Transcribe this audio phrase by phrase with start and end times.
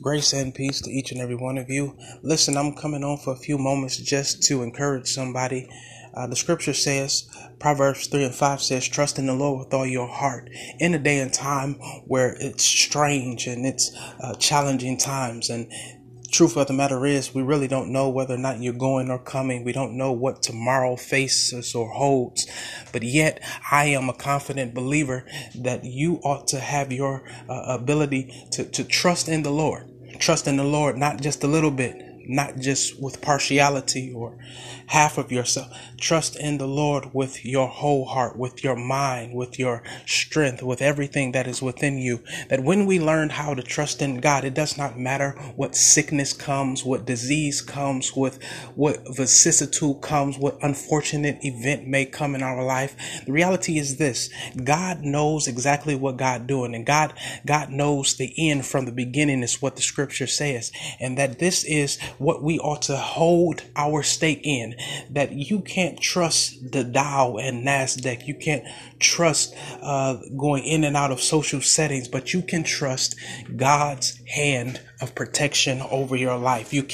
[0.00, 1.94] Grace and peace to each and every one of you.
[2.22, 5.68] Listen, I'm coming on for a few moments just to encourage somebody.
[6.14, 7.28] Uh, the scripture says,
[7.58, 10.48] Proverbs 3 and 5 says, Trust in the Lord with all your heart.
[10.78, 11.74] In a day and time
[12.06, 15.70] where it's strange and it's uh, challenging times, and
[16.30, 19.18] truth of the matter is, we really don't know whether or not you're going or
[19.18, 19.64] coming.
[19.64, 22.46] We don't know what tomorrow faces or holds.
[22.92, 23.40] But yet,
[23.70, 28.84] I am a confident believer that you ought to have your uh, ability to, to
[28.84, 29.88] trust in the Lord.
[30.18, 34.36] Trust in the Lord, not just a little bit, not just with partiality or
[34.86, 35.72] half of yourself.
[35.98, 40.82] Trust in the Lord with your whole heart, with your mind, with your strength, with
[40.82, 42.22] everything that is within you.
[42.48, 46.32] That when we learn how to trust in God, it does not matter what sickness
[46.32, 48.42] comes, what disease comes, with
[48.74, 52.96] what vicissitude comes, what unfortunate event may come in our life.
[53.26, 54.30] The reality is this
[54.64, 57.14] God knows exactly what God doing, and God
[57.46, 60.72] God knows the end from the beginning, is what the scripture says.
[60.98, 64.76] And that this is what we ought to hold our stake in.
[65.08, 68.26] That you can't trust the Dow and NASDAQ.
[68.26, 68.64] You can't
[68.98, 73.16] trust uh, going in and out of social settings, but you can trust
[73.56, 76.74] God's hand of protection over your life.
[76.74, 76.90] You can't